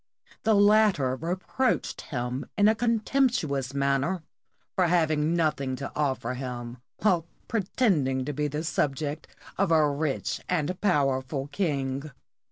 The 0.41 0.55
latter 0.55 1.15
reproached 1.15 2.01
him 2.01 2.47
in 2.57 2.67
a 2.67 2.73
contemptuous 2.73 3.71
manner 3.75 4.23
for 4.75 4.87
having 4.87 5.35
nothing 5.35 5.75
to 5.75 5.91
offer 5.95 6.33
him, 6.33 6.77
while 7.03 7.27
pretend 7.47 8.07
ing 8.07 8.25
to 8.25 8.33
be 8.33 8.47
the 8.47 8.63
subject 8.63 9.27
of 9.59 9.69
a 9.71 9.87
rich 9.87 10.41
and 10.49 10.81
powerful 10.81 11.49
king. 11.51 12.09